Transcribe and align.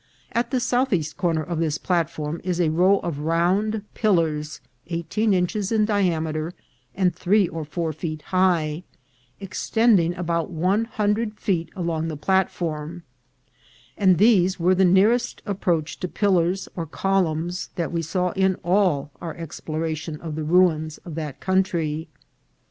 At 0.31 0.49
the 0.49 0.59
southeast 0.59 1.15
corner 1.15 1.43
of 1.43 1.59
this 1.59 1.77
platform 1.77 2.41
is 2.43 2.59
a 2.59 2.71
row 2.71 2.97
of 3.01 3.19
round 3.19 3.83
pillars 3.93 4.59
eighteen 4.87 5.31
inches 5.31 5.71
in 5.71 5.85
diameter 5.85 6.55
and 6.95 7.15
three 7.15 7.47
or 7.47 7.63
four 7.63 7.93
feet 7.93 8.23
high, 8.23 8.81
extending 9.39 10.15
about 10.15 10.49
one 10.49 10.85
hundred 10.85 11.39
feet 11.39 11.69
along 11.75 12.07
the 12.07 12.17
platform; 12.17 13.03
and 13.95 14.17
these 14.17 14.59
were 14.59 14.73
the 14.73 14.85
nearest 14.85 15.43
approach 15.45 15.99
to 15.99 16.07
pil 16.07 16.31
lars 16.31 16.67
or 16.75 16.87
columns 16.87 17.69
that 17.75 17.91
we 17.91 18.01
saw 18.01 18.31
in 18.31 18.55
all 18.63 19.11
our 19.21 19.35
exploration 19.35 20.19
of 20.19 20.33
the 20.33 20.43
ruins 20.43 20.97
of 21.05 21.13
that 21.13 21.39
country. 21.39 22.07